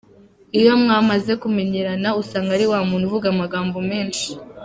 Iyo 0.59 0.71
mwamaze 0.81 1.31
kumenyerana 1.41 2.09
usanga 2.21 2.49
ari 2.57 2.65
wa 2.71 2.79
muntu 2.89 3.05
uvuga 3.09 3.27
amagambo 3.33 3.77
menshi. 3.89 4.29